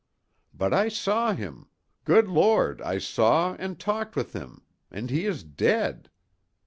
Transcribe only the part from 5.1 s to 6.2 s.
he is dead!